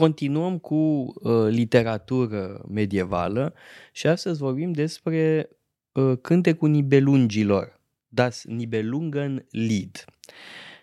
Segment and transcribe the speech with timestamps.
[0.00, 3.54] continuăm cu uh, literatură medievală
[3.92, 5.48] și astăzi vorbim despre
[5.92, 10.04] uh, cântecul nibelungilor, Das Nibelungen Lied.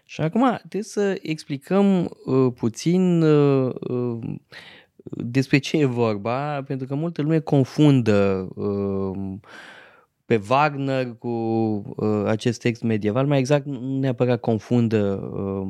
[0.05, 4.35] Și acum trebuie să explicăm uh, puțin uh, uh,
[5.09, 9.33] despre ce e vorba, pentru că multă lume confundă uh,
[10.25, 15.67] pe Wagner cu uh, acest text medieval, mai exact nu neapărat confundă uh,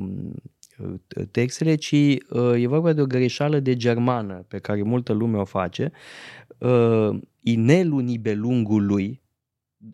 [1.31, 5.45] textele, ci uh, e vorba de o greșeală de germană pe care multă lume o
[5.45, 5.91] face.
[6.57, 9.21] Uh, inelul Nibelungului,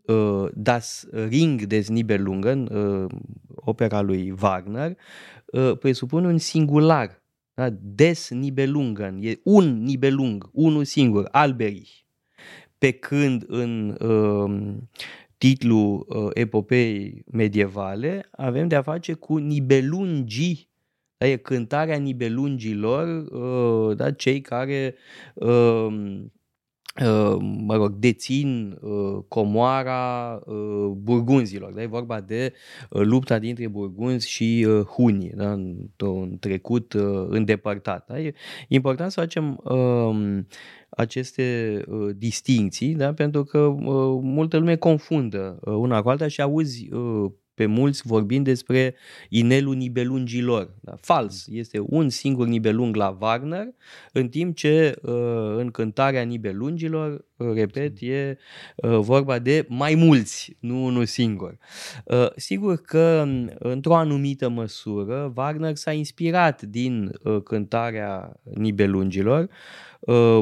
[0.06, 3.12] uh, Das Ring des Nibelungen, uh,
[3.56, 4.98] opera lui Wagner,
[5.46, 7.22] uh, presupune un singular,
[7.54, 7.70] da?
[7.70, 11.92] Des Nibelungen, e un Nibelung, unul singur, Alberich.
[12.78, 14.76] Pe când în uh,
[15.38, 20.73] titlul uh, epopei medievale avem de a face cu nibelungii
[21.24, 21.30] da?
[21.30, 24.12] E cântarea nibelungilor, uh, da?
[24.12, 24.96] cei care
[25.34, 25.88] uh,
[27.02, 28.78] uh, mă rog, dețin
[29.28, 30.40] comoara
[30.96, 31.74] burgunzilor.
[31.74, 31.82] Da?
[31.82, 32.54] E vorba de
[32.90, 35.52] lupta dintre burgunzi și hunii, da?
[35.52, 36.94] într-un trecut
[37.28, 38.06] îndepărtat.
[38.08, 38.20] Da?
[38.20, 38.34] E
[38.68, 40.48] important să facem um,
[40.90, 43.14] aceste uh, distinții, da?
[43.14, 48.02] pentru că uh, multă lume confundă uh, una cu alta și auzi uh, pe mulți
[48.06, 48.96] vorbind despre
[49.30, 50.74] inelul nibelungilor.
[50.82, 50.96] Da?
[51.02, 51.48] Fals.
[51.48, 53.68] Este un singur nibelung la Wagner,
[54.12, 55.14] în timp ce uh,
[55.58, 58.38] în cântarea nibelungilor, uh, repet, e
[58.76, 61.58] uh, vorba de mai mulți, nu unul singur.
[62.06, 63.28] Uh, sigur că
[63.60, 69.50] într-o anumită măsură Wagner s-a inspirat din uh, cântarea nibelungilor
[70.00, 70.40] uh,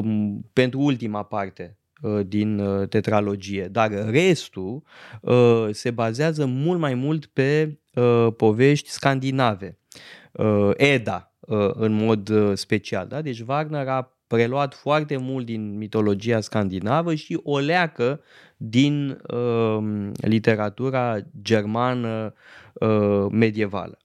[0.52, 1.81] pentru ultima parte Uh,
[2.26, 4.82] din uh, tetralogie, dar restul
[5.20, 7.76] uh, se bazează mult mai mult pe
[8.36, 9.78] povești scandinave,
[10.76, 11.32] Eda
[11.72, 13.06] în mod special.
[13.06, 13.20] Da?
[13.20, 18.20] Deci Wagner a preluat foarte mult din mitologia scandinavă și o leacă
[18.56, 22.34] din uh, literatura germană
[22.72, 23.98] uh, medievală.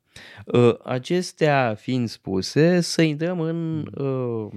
[0.54, 4.48] Ă, acestea fiind spuse, să intrăm în uh,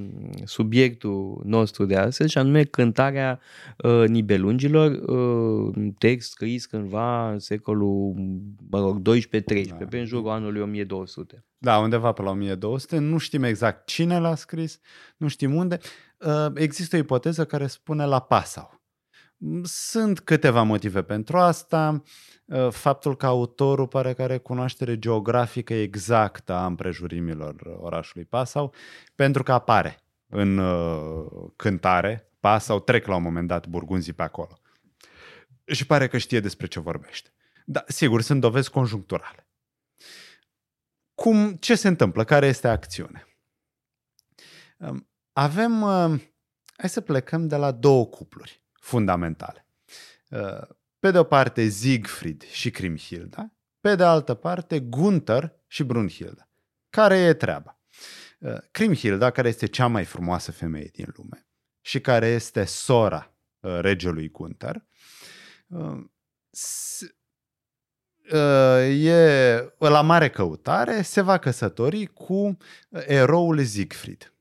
[0.44, 3.40] subiectul nostru de astăzi, și anume cântarea
[3.76, 8.14] uh, Nibelungilor, uh, text scris cândva în secolul,
[8.70, 9.84] mă rog, 12-13, da.
[9.84, 11.44] pe în jurul anului 1200.
[11.58, 14.80] Da, undeva pe la 1200, nu știm exact cine l-a scris,
[15.16, 15.78] nu știm unde.
[16.54, 18.79] Există o ipoteză care spune la Passau.
[19.62, 22.02] Sunt câteva motive pentru asta.
[22.44, 28.74] Uh, faptul că autorul pare că are cunoaștere geografică exactă a împrejurimilor orașului Passau,
[29.14, 34.60] pentru că apare în uh, cântare, Passau, trec la un moment dat burgunzii pe acolo.
[35.64, 37.32] Și pare că știe despre ce vorbește.
[37.64, 39.48] Da, sigur, sunt dovezi conjuncturale.
[41.14, 42.24] Cum, ce se întâmplă?
[42.24, 43.26] Care este acțiune?
[44.76, 46.20] Um, avem, uh,
[46.76, 49.66] hai să plecăm de la două cupluri fundamentale.
[50.28, 50.68] Uh,
[50.98, 56.48] pe de o parte Siegfried și Kriemhilda, pe de altă parte Gunther și Brunhilda.
[56.90, 57.80] Care e treaba?
[58.38, 61.46] Uh, Kriemhilda, care este cea mai frumoasă femeie din lume
[61.80, 64.84] și care este sora uh, regelui Gunther,
[68.88, 72.56] e la mare căutare, se va căsători cu
[72.90, 74.34] eroul Siegfried.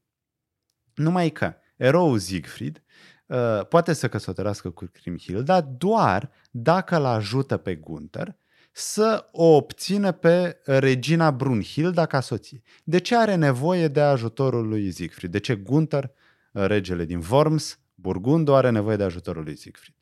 [0.94, 2.83] Numai că eroul Siegfried
[3.29, 8.35] Uh, poate să căsătorească cu Grimhilda doar dacă îl ajută pe Gunther
[8.72, 12.62] să o obțină pe regina Brunhilda ca soție.
[12.84, 15.31] De ce are nevoie de ajutorul lui Siegfried?
[15.31, 16.12] De ce Gunther,
[16.51, 19.95] uh, regele din Worms, Burgundo, are nevoie de ajutorul lui Siegfried?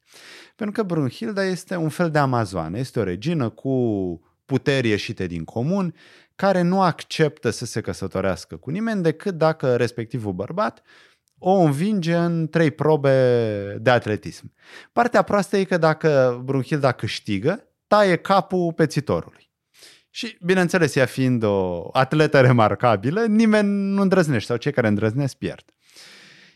[0.56, 3.72] Pentru că Brunhilda este un fel de amazoană, este o regină cu
[4.46, 5.96] puteri ieșite din comun,
[6.36, 10.82] care nu acceptă să se căsătorească cu nimeni decât dacă respectivul bărbat
[11.40, 14.54] o învinge în trei probe de atletism.
[14.92, 19.50] Partea proastă e că dacă Brunhilda câștigă, taie capul pețitorului.
[20.10, 25.66] Și, bineînțeles, ea fiind o atletă remarcabilă, nimeni nu îndrăznește sau cei care îndrăznesc pierd.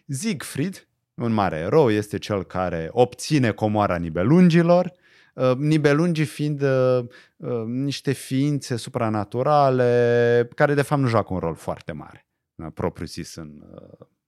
[0.08, 4.92] Siegfried, un mare erou, este cel care obține comoara nibelungilor,
[5.34, 7.00] uh, Nibelungii fiind uh,
[7.38, 12.28] uh, niște ființe supranaturale care de fapt nu joacă un rol foarte mare,
[12.74, 13.64] propriu zis în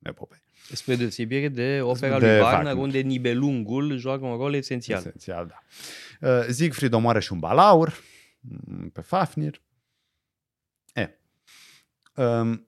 [0.10, 0.42] epopei.
[0.72, 5.00] Spre deosebire de opera de lui Wagner, Wagner, unde Nibelungul joacă un rol esențial.
[5.00, 5.60] Esențial, da.
[6.30, 7.94] Uh, Siegfried omoară și un balaur
[8.40, 9.62] mm, pe Fafnir.
[10.94, 11.20] E.
[12.16, 12.68] Um,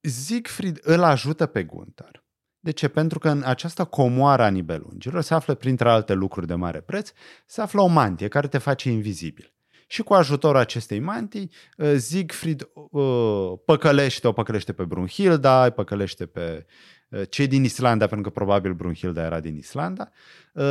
[0.00, 2.22] Siegfried îl ajută pe Gunther.
[2.60, 2.88] De ce?
[2.88, 7.12] Pentru că în această comoară a nibelungilor se află, printre alte lucruri de mare preț,
[7.46, 9.51] se află o mantie care te face invizibil.
[9.92, 16.26] Și cu ajutorul acestei mantii, uh, Siegfried uh, păcălește, o păcălește pe Brunhilda, îi păcălește
[16.26, 16.66] pe
[17.08, 20.10] uh, cei din Islanda, pentru că probabil Brunhilda era din Islanda,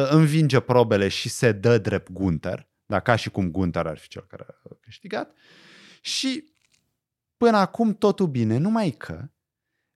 [0.09, 4.25] învinge probele și se dă drept Gunther, da, ca și cum Gunther ar fi cel
[4.27, 5.35] care a câștigat.
[6.01, 6.53] Și
[7.37, 9.29] până acum totul bine, numai că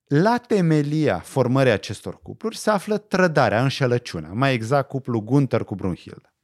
[0.06, 6.35] la temelia formării acestor cupluri se află trădarea, înșelăciunea, mai exact cuplul Gunther cu Brunhilda.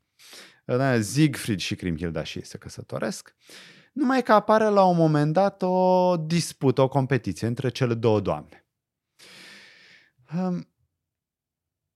[0.78, 3.36] Da, Siegfried și Kriemhilda și ei se căsătoresc,
[3.94, 8.66] numai că apare la un moment dat o dispută, o competiție între cele două doamne.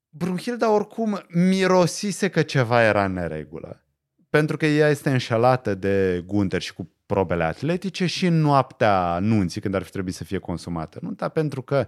[0.09, 3.85] Brunhilda oricum mirosise că ceva era în neregulă,
[4.29, 9.61] pentru că ea este înșelată de Gunther și cu probele atletice și în noaptea nunții,
[9.61, 11.87] când ar fi trebuit să fie consumată nunta, pentru că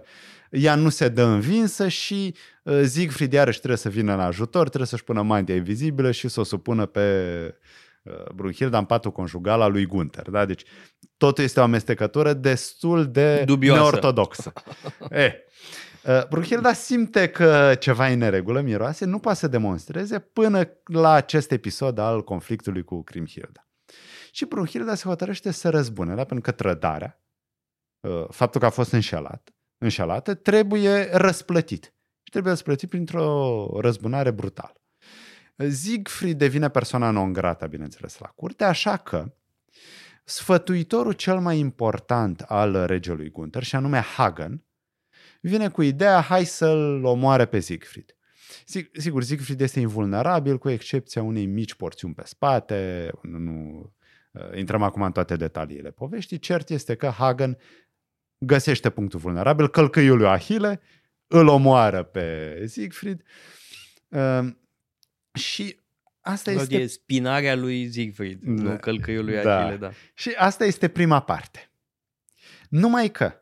[0.50, 4.86] ea nu se dă învinsă și uh, Siegfried iarăși trebuie să vină în ajutor, trebuie
[4.86, 7.30] să-și pună mantia invizibilă și să o supună pe
[8.02, 10.30] uh, Brunhilda în patul conjugal al lui Gunther.
[10.30, 10.44] Da?
[10.44, 10.62] Deci
[11.16, 13.80] totul este o amestecătură destul de Dubioasă.
[13.80, 14.52] neortodoxă.
[15.10, 15.44] e,
[16.04, 21.12] uh, Brunhilda simte că ceva e în neregulă, miroase, nu poate să demonstreze până la
[21.12, 23.67] acest episod al conflictului cu Kriemhilda.
[24.38, 26.24] Și Brunhilda se hotărăște să răzbune, da?
[26.24, 27.20] pentru că trădarea,
[28.00, 31.84] uh, faptul că a fost înșelat, înșelată, trebuie răsplătit.
[32.22, 34.82] Și trebuie răsplătit printr-o răzbunare brutală.
[35.70, 39.34] Siegfried devine persoana non grata, bineînțeles, la curte, așa că
[40.24, 44.64] sfătuitorul cel mai important al regelui Gunther, și anume Hagen,
[45.40, 48.16] vine cu ideea, hai să-l omoare pe Siegfried.
[48.92, 53.97] Sigur, Siegfried este invulnerabil, cu excepția unei mici porțiuni pe spate, nu Uh,
[54.54, 56.38] intrăm acum în toate detaliile poveștii.
[56.38, 57.58] Cert este că Hagen
[58.38, 60.80] găsește punctul vulnerabil, călcăiul lui Ahile,
[61.26, 63.22] îl omoară pe Siegfried
[64.08, 64.48] uh,
[65.32, 65.80] și
[66.20, 66.76] asta este...
[66.76, 68.62] E spinarea lui Siegfried, da.
[68.62, 69.58] nu călcăiul lui da.
[69.58, 69.90] Ahile, da.
[70.14, 71.70] Și asta este prima parte.
[72.68, 73.32] Numai că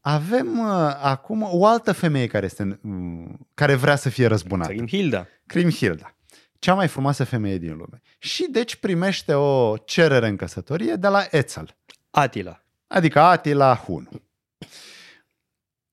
[0.00, 4.72] avem uh, acum o altă femeie care, este, uh, care vrea să fie răzbunată.
[4.72, 5.26] Crimhilda.
[5.46, 6.14] Crimhilda
[6.60, 8.00] cea mai frumoasă femeie din lume.
[8.18, 11.76] Și deci primește o cerere în căsătorie de la Etzel.
[12.10, 12.62] Atila.
[12.86, 14.08] Adică Atila Hun.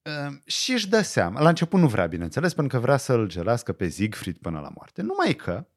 [0.02, 3.72] Ehm, și își dă seama, la început nu vrea, bineînțeles, pentru că vrea să-l gelească
[3.72, 5.02] pe Siegfried până la moarte.
[5.02, 5.68] Numai că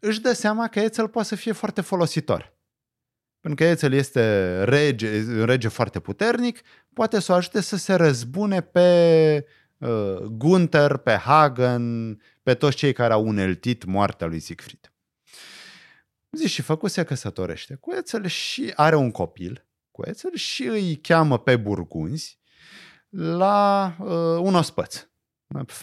[0.00, 2.54] își dă seama că Etzel poate să fie foarte folositor.
[3.40, 6.60] Pentru că Etzel este rege, un rege foarte puternic,
[6.92, 9.65] poate să o ajute să se răzbune pe uh,
[10.30, 14.92] Gunther, pe Hagen, pe toți cei care au uneltit moartea lui Siegfried.
[16.30, 20.96] Zici, și făcut se căsătorește cu Ețel și are un copil cu Ețel și îi
[20.96, 22.38] cheamă pe burgunzi
[23.08, 24.06] la uh,
[24.40, 25.06] un ospăț.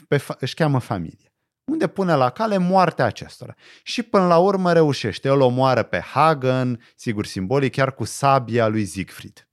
[0.07, 1.34] Pe, își cheamă familie.
[1.63, 3.56] Unde pune la cale moartea acestora.
[3.84, 5.28] Și până la urmă reușește.
[5.28, 9.48] El omoară pe Hagen, sigur simbolic, chiar cu sabia lui Siegfried.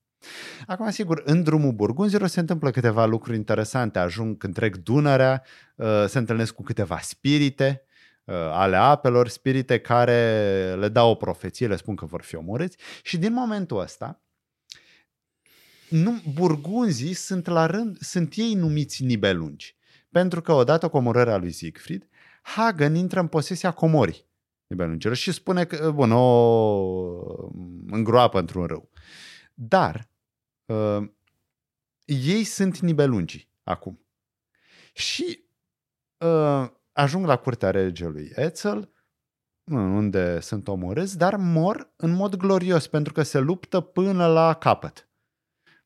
[0.67, 3.99] Acum, sigur, în drumul burgunzilor se întâmplă câteva lucruri interesante.
[3.99, 5.43] Ajung întreg Dunărea,
[5.75, 7.83] uh, se întâlnesc cu câteva spirite
[8.25, 12.77] uh, ale apelor, spirite care le dau o profeție, le spun că vor fi omorâți
[13.03, 14.23] și din momentul ăsta
[15.89, 19.77] nu, burgunzii sunt la rând, sunt ei numiți nibelungi.
[20.11, 22.09] Pentru că odată cu omorârea lui Siegfried,
[22.43, 24.29] Hagen intră în posesia comorii
[24.67, 26.25] nibelungilor și spune că, bun, o
[27.87, 28.91] îngroapă într-un râu.
[29.55, 30.10] Dar
[30.71, 31.11] uh,
[32.05, 34.01] ei sunt nibelungi acum.
[34.93, 35.45] Și
[36.19, 38.93] uh, ajung la curtea regelui Etzel,
[39.73, 45.10] unde sunt omorâți, dar mor în mod glorios, pentru că se luptă până la capăt.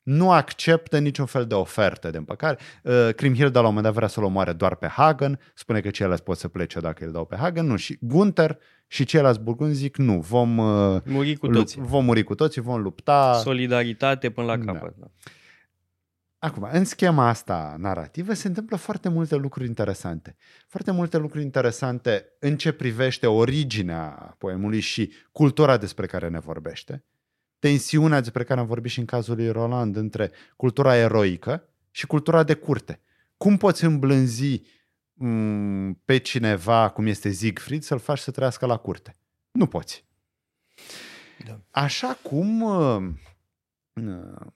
[0.05, 2.57] Nu acceptă niciun fel de ofertă de împăcare.
[2.83, 6.23] Uh, Crimhilda la un moment dat vrea să-l omoare doar pe Hagen, spune că ceilalți
[6.23, 7.75] pot să plece dacă îl dau pe Hagen, nu.
[7.75, 8.57] Și Gunther
[8.87, 11.81] și ceilalți burgunzi zic nu, vom uh, muri cu toții.
[11.81, 13.33] Vom muri cu toții, vom lupta.
[13.33, 14.71] Solidaritate până la da.
[14.71, 14.95] capăt.
[14.97, 15.07] Da.
[16.37, 20.35] Acum, în schema asta narrativă se întâmplă foarte multe lucruri interesante.
[20.67, 27.03] Foarte multe lucruri interesante în ce privește originea poemului și cultura despre care ne vorbește.
[27.59, 32.43] Tensiunea despre care am vorbit și în cazul lui Roland între cultura eroică și cultura
[32.43, 32.99] de curte.
[33.37, 34.61] Cum poți îmblânzi
[35.17, 39.15] Mm, pe cineva, cum este Siegfried, să-l faci să trăiască la curte.
[39.51, 40.05] Nu poți.
[41.45, 41.59] Da.
[41.69, 43.03] Așa cum uh,
[43.93, 44.47] uh,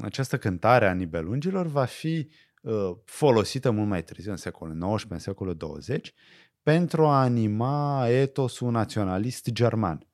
[0.00, 2.28] această cântare a nibelungilor va fi
[2.62, 6.12] uh, folosită mult mai târziu, în secolul XIX, în secolul 20,
[6.62, 10.06] pentru a anima etosul naționalist german.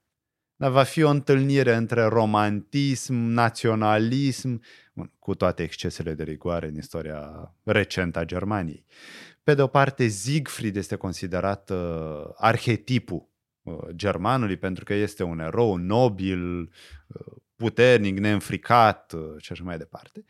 [0.60, 4.62] Dar va fi o întâlnire între romantism, naționalism,
[5.18, 8.84] cu toate excesele de rigoare în istoria recentă a Germaniei.
[9.42, 13.28] Pe de o parte, Siegfried este considerat uh, arhetipul
[13.62, 19.78] uh, germanului pentru că este un erou nobil, uh, puternic, neînfricat uh, și așa mai
[19.78, 20.24] departe.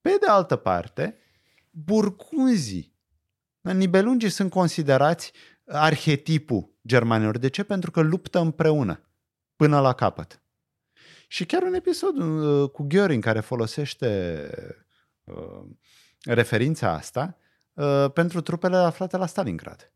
[0.00, 1.16] Pe de altă parte,
[1.70, 2.94] burcunzii,
[3.60, 5.32] nibelungii sunt considerați
[5.66, 7.38] arhetipul germanilor.
[7.38, 7.62] De ce?
[7.62, 9.06] Pentru că luptă împreună
[9.62, 10.42] până la capăt.
[11.28, 14.50] Și chiar un episod uh, cu Göring care folosește
[15.24, 15.62] uh,
[16.24, 17.38] referința asta
[17.72, 19.92] uh, pentru trupele aflate la Stalingrad.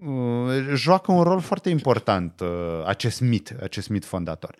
[0.00, 4.56] Uh, joacă un rol foarte important uh, acest mit, acest mit fondator.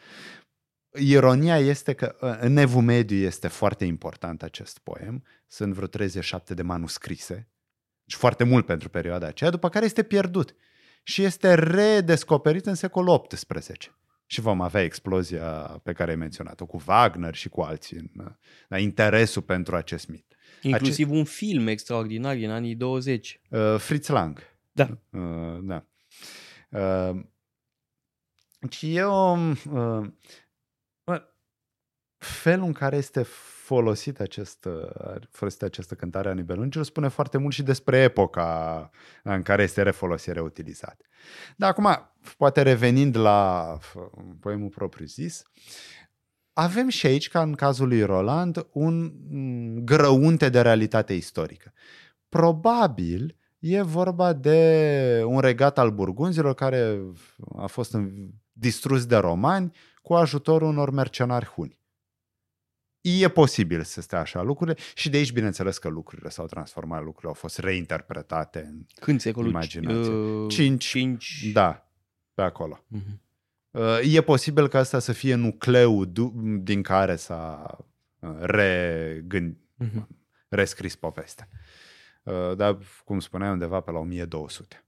[0.92, 5.24] Ironia este că uh, în Evul Mediu este foarte important acest poem.
[5.46, 7.48] Sunt vreo 37 de manuscrise
[8.06, 10.54] și foarte mult pentru perioada aceea, după care este pierdut
[11.02, 13.96] și este redescoperit în secolul XVIII.
[14.26, 15.50] Și vom avea explozia
[15.82, 18.36] pe care ai menționat-o cu Wagner și cu alții în,
[18.68, 20.36] la interesul pentru acest mit.
[20.62, 21.18] Inclusiv Ace...
[21.18, 23.40] un film extraordinar în anii 20.
[23.48, 24.42] Uh, Fritz Lang.
[24.72, 24.98] Da.
[25.10, 25.84] Uh, da.
[26.68, 27.20] Uh,
[28.70, 29.46] și eu...
[29.50, 30.06] Uh,
[32.18, 33.22] felul în care este
[33.62, 34.68] folosit acest,
[35.30, 38.90] folosit această cântare a Nibelungilor spune foarte mult și despre epoca
[39.22, 41.00] în care este refolosit, reutilizat.
[41.56, 43.78] Dar acum, poate revenind la
[44.40, 45.42] poemul propriu zis,
[46.52, 49.12] avem și aici, ca în cazul lui Roland, un
[49.84, 51.72] grăunte de realitate istorică.
[52.28, 57.00] Probabil e vorba de un regat al burgunzilor care
[57.56, 57.96] a fost
[58.52, 61.78] distrus de romani cu ajutorul unor mercenari huni.
[63.00, 67.28] E posibil să stea așa lucrurile și de aici, bineînțeles, că lucrurile s-au transformat, lucrurile
[67.28, 70.12] au fost reinterpretate în Când secolul imaginație.
[70.12, 71.50] Uh, 5, 5...
[71.52, 71.90] Da,
[72.34, 72.84] pe acolo.
[72.96, 73.26] Uh-huh.
[74.02, 76.12] E posibil ca asta să fie nucleul
[76.62, 77.76] din care s-a
[78.18, 80.06] uh, regând, uh-huh.
[80.48, 81.48] rescris povestea.
[82.22, 84.84] Uh, dar, cum spuneam, undeva pe la 1200.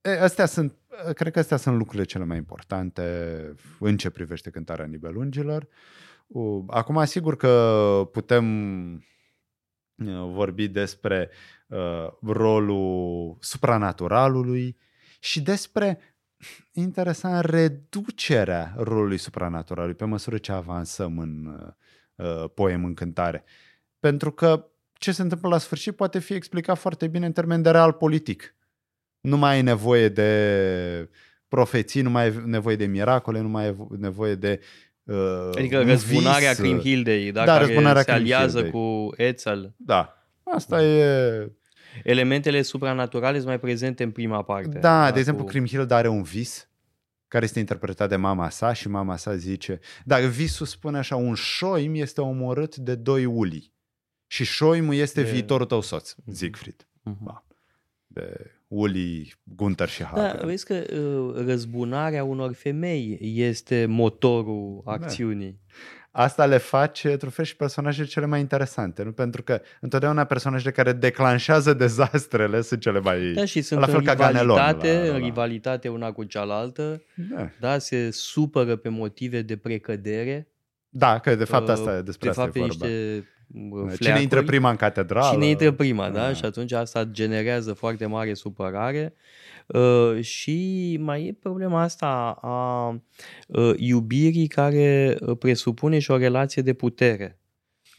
[0.00, 0.74] E, astea sunt,
[1.14, 3.02] cred că astea sunt lucrurile cele mai importante
[3.78, 5.68] în ce privește cântarea Nibelungilor.
[6.66, 8.46] Acum, sigur că putem
[8.94, 11.30] uh, vorbi despre
[11.66, 14.76] uh, rolul supranaturalului
[15.20, 15.98] și despre,
[16.72, 21.46] interesant, reducerea rolului supranaturalului pe măsură ce avansăm în
[22.16, 23.44] uh, poem în cântare.
[24.00, 27.70] Pentru că ce se întâmplă la sfârșit poate fi explicat foarte bine în termen de
[27.70, 28.54] real politic.
[29.20, 31.10] Nu mai ai nevoie de
[31.48, 34.60] profeții, nu mai ai nevoie de miracole, nu mai ai nevoie de
[35.04, 39.74] Uh, adică răzbunarea vis, Hildei, da, da care răzbunarea se aliază cu Etzel.
[39.76, 41.50] Da, asta e...
[42.02, 44.78] Elementele supranaturale sunt mai prezente în prima parte.
[44.78, 45.50] Da, da de exemplu, cu...
[45.50, 46.68] Kriemhild are un vis
[47.28, 51.34] care este interpretat de mama sa și mama sa zice, dar visul spune așa, un
[51.34, 53.72] șoim este omorât de doi uli
[54.26, 55.30] și șoimul este de...
[55.30, 56.34] viitorul tău soț, mhm.
[56.34, 56.86] Siegfried.
[57.10, 57.44] Uh-huh.
[58.06, 60.36] De Uli, Gunther și Hagen.
[60.40, 64.92] Da, vezi că uh, răzbunarea unor femei este motorul da.
[64.92, 65.60] acțiunii.
[65.66, 66.22] Da.
[66.22, 69.12] Asta le face, într-un fel, și personajele cele mai interesante, nu?
[69.12, 73.32] Pentru că întotdeauna personajele care declanșează dezastrele sunt cele mai...
[73.32, 75.14] Da, și sunt la fel în ca rivalitate, Ganelon, la, la, la.
[75.14, 77.50] în rivalitate una cu cealaltă, da.
[77.60, 80.48] da, se supără pe motive de precădere.
[80.88, 82.86] Da, că de fapt asta e despre de asta fapt, e vorba.
[82.86, 83.96] niște fleacuri.
[83.96, 85.32] Cine intră prima în catedrală.
[85.32, 86.20] Cine intră prima, da?
[86.20, 86.32] da?
[86.32, 89.14] Și atunci asta generează foarte mare supărare.
[89.66, 92.88] Uh, și mai e problema asta a
[93.46, 97.36] uh, iubirii care uh, presupune și o relație de putere.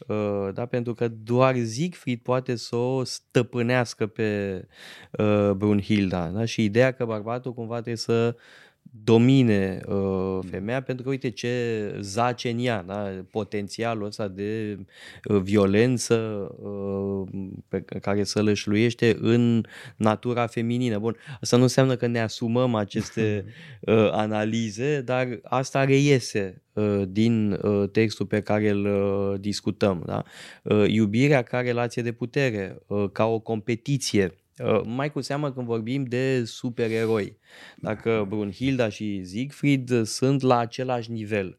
[0.06, 0.66] Uh, da?
[0.66, 4.60] Pentru că doar Siegfried poate să o stăpânească pe
[5.10, 6.26] uh, Brunhilda.
[6.28, 6.44] Da?
[6.44, 8.36] Și ideea că bărbatul cumva trebuie să
[9.02, 13.24] domine uh, femeia pentru că uite ce zace în ea, da?
[13.30, 14.78] potențialul ăsta de
[15.24, 16.14] uh, violență
[16.62, 17.28] uh,
[17.68, 19.64] pe care să lășluiește în
[19.96, 20.98] natura feminină.
[20.98, 23.44] Bun, asta nu înseamnă că ne asumăm aceste
[23.80, 30.02] uh, analize, dar asta reiese uh, din uh, textul pe care îl uh, discutăm.
[30.06, 30.22] Da?
[30.62, 34.43] Uh, iubirea ca relație de putere, uh, ca o competiție Uh,
[34.84, 37.38] mai cu seamă când vorbim de supereroi.
[37.76, 41.58] Dacă Brunhilda și Siegfried sunt la același nivel.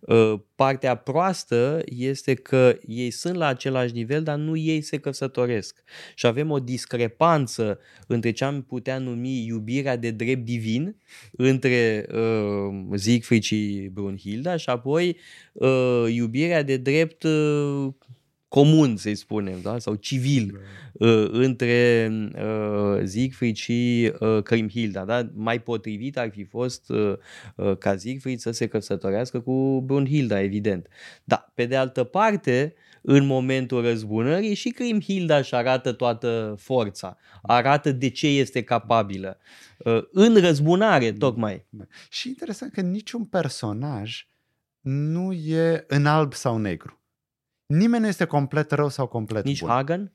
[0.00, 5.82] Uh, partea proastă este că ei sunt la același nivel, dar nu ei se căsătoresc.
[6.14, 10.96] Și avem o discrepanță între ce am putea numi iubirea de drept divin
[11.32, 15.16] între uh, Siegfried și Brunhilda și apoi
[15.52, 17.88] uh, iubirea de drept uh,
[18.52, 19.78] comun, să-i spunem, da?
[19.78, 20.60] sau civil
[20.92, 21.06] da.
[21.06, 25.04] uh, între uh, Siegfried și uh, Kriemhilda.
[25.04, 25.30] Da?
[25.34, 27.14] Mai potrivit ar fi fost uh,
[27.56, 30.86] uh, ca Siegfried să se căsătorească cu Brunhilda, evident.
[31.24, 37.92] Da, pe de altă parte, în momentul răzbunării și Hilda își arată toată forța, arată
[37.92, 39.38] de ce este capabilă.
[39.78, 41.66] Uh, în răzbunare, tocmai.
[42.10, 44.26] Și interesant că niciun personaj
[44.80, 47.01] nu e în alb sau negru.
[47.76, 49.68] Nimeni nu este complet rău sau complet Nici bun.
[49.68, 50.12] Hagen?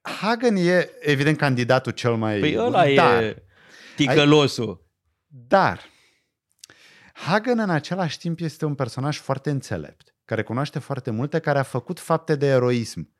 [0.00, 3.44] Hagen e, evident, candidatul cel mai Păi bun, ăla dar, e
[3.96, 4.86] ticălosul.
[5.26, 5.80] dar
[7.12, 11.62] Hagen în același timp este un personaj foarte înțelept, care cunoaște foarte multe, care a
[11.62, 13.14] făcut fapte de eroism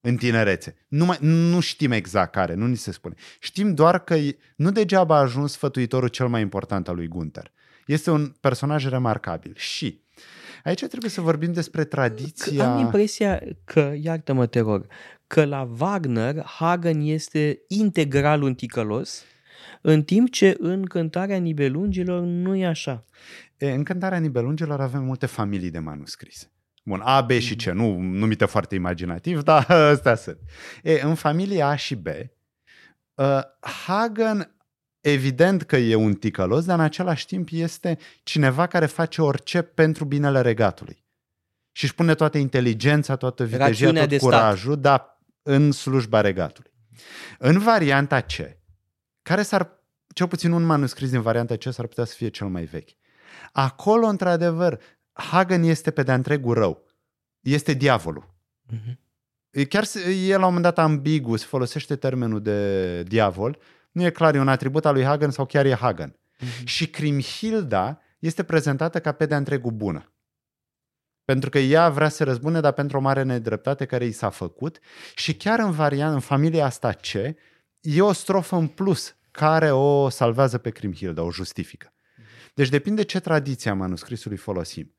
[0.00, 0.86] în tinerețe.
[0.88, 3.14] Nu, mai, nu știm exact care, nu ni se spune.
[3.40, 4.16] Știm doar că
[4.56, 7.52] nu degeaba a ajuns sfătuitorul cel mai important al lui Gunther.
[7.86, 10.02] Este un personaj remarcabil și
[10.64, 12.64] aici trebuie să vorbim despre tradiția...
[12.64, 14.86] Că am impresia că, iartă-mă te rog,
[15.26, 19.24] că la Wagner Hagen este integral un ticălos,
[19.80, 23.04] în timp ce în Cântarea Nibelungilor nu e așa.
[23.56, 26.52] E, în Cântarea Nibelungilor avem multe familii de manuscrise.
[26.84, 30.38] Bun, A, B și C, nu numite foarte imaginativ, dar astea sunt.
[30.82, 33.40] E, în familia A și B, uh,
[33.86, 34.57] Hagen
[35.00, 40.04] evident că e un ticălos, dar în același timp este cineva care face orice pentru
[40.04, 41.04] binele regatului.
[41.72, 44.30] Și își pune toată inteligența, toată vitejia, Rațiunea tot de stat.
[44.30, 46.70] curajul, dar în slujba regatului.
[47.38, 48.32] În varianta C,
[49.22, 49.82] care s-ar,
[50.14, 52.88] cel puțin un manuscris din varianta C s-ar putea să fie cel mai vechi.
[53.52, 54.80] Acolo, într-adevăr,
[55.12, 56.86] Hagen este pe de-a întregul rău.
[57.40, 58.34] Este diavolul.
[58.62, 58.98] Mhm.
[59.50, 63.58] E Chiar se- e la un moment dat ambigu, se folosește termenul de diavol.
[63.98, 66.18] Nu e clar, e un atribut al lui Hagen sau chiar e Hagen.
[66.38, 66.66] Mhm.
[66.66, 70.12] Și Crimhilda este prezentată ca pe de-a întregul bună.
[71.24, 74.78] Pentru că ea vrea să răzbune, dar pentru o mare nedreptate care i s-a făcut.
[75.14, 77.12] Și chiar în variant, în familia asta C,
[77.80, 81.92] e o strofă în plus care o salvează pe Crimhilda, o justifică.
[82.54, 84.94] Deci depinde ce tradiție a manuscrisului folosim.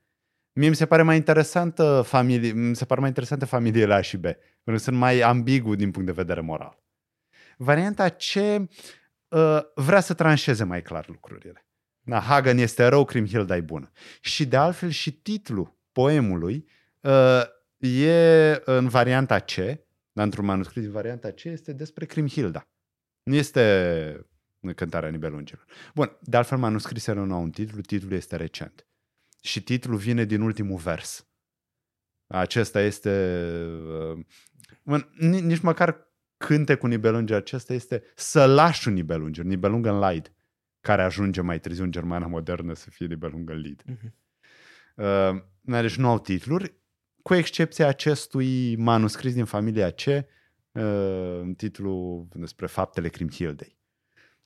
[0.53, 4.17] Mie mi se pare mai interesantă familie, mi se pare mai interesante familiile A și
[4.17, 6.88] B, pentru că sunt mai ambigu din punct de vedere moral.
[7.61, 11.67] Varianta C uh, vrea să tranșeze mai clar lucrurile.
[11.99, 13.91] Da, Hagen este rău, Crimhilda e bună.
[14.21, 16.69] Și de altfel și titlul poemului
[17.01, 17.41] uh,
[17.77, 19.55] e în varianta C,
[20.11, 22.67] dar într-un manuscris din varianta C, este despre Crimhilda.
[23.23, 24.25] Nu este
[24.75, 25.65] cântarea Nibelungilor.
[25.95, 28.87] Bun, de altfel manuscrisele nu au un titlu, titlul este recent.
[29.41, 31.27] Și titlul vine din ultimul vers.
[32.27, 33.43] Acesta este...
[34.15, 34.25] Uh,
[34.83, 36.07] bun, ni- nici măcar
[36.45, 40.31] cânte cu Nibelungii acesta este Sălașul Nibelungilor, Nibelungen Lied,
[40.81, 43.83] care ajunge mai târziu în germana modernă să fie Nibelungen Lied.
[43.85, 44.13] Mhm.
[44.95, 45.41] Uh,
[45.81, 46.73] deci nu au titluri,
[47.21, 50.23] cu excepția acestui manuscris din familia C, uh,
[51.41, 53.77] în titlul despre faptele Crimhildei.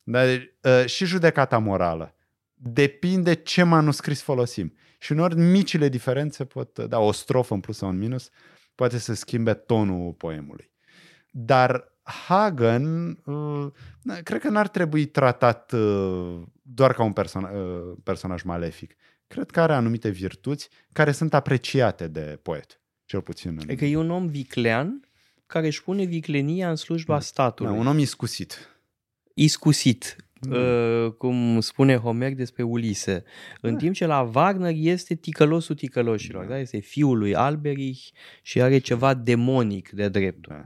[0.03, 2.15] Dar uh, și judecata morală
[2.53, 4.73] depinde ce manuscris folosim.
[4.99, 8.29] Și uneori micile diferențe pot, da, o strofă în plus sau în minus,
[8.75, 10.72] poate să schimbe tonul poemului.
[11.35, 11.91] Dar
[12.27, 13.67] Hagen, uh,
[14.01, 18.95] na, cred că n-ar trebui tratat uh, doar ca un persona- uh, personaj malefic.
[19.27, 23.49] Cred că are anumite virtuți care sunt apreciate de poet, cel puțin.
[23.49, 23.57] În...
[23.61, 25.07] Adică e un om viclean
[25.45, 27.77] care își pune viclenia în slujba Da, statului.
[27.77, 28.77] un om iscusit.
[29.33, 30.15] iscusit,
[30.49, 30.51] Mm.
[31.05, 33.23] uh, cum spune Homer despre Ulise.
[33.61, 33.77] În Da.
[33.79, 36.57] timp ce la Wagner este ticălosul ticăloșilor, da?
[36.57, 38.07] este fiul lui Alberich
[38.41, 40.53] și are ceva demonic de dreptul.
[40.55, 40.65] Da.